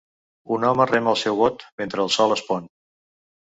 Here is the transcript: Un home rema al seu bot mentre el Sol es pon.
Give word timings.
Un 0.55 0.63
home 0.69 0.87
rema 0.91 1.11
al 1.11 1.19
seu 1.23 1.37
bot 1.41 1.67
mentre 1.83 2.03
el 2.07 2.11
Sol 2.17 2.35
es 2.39 2.45
pon. 2.49 2.67